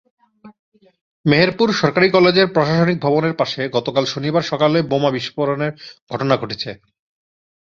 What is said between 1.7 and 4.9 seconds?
সরকারি কলেজের প্রশাসনিক ভবনের পাশে গতকাল শনিবার সকালে